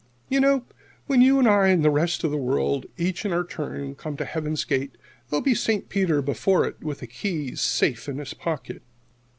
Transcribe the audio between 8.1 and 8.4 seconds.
his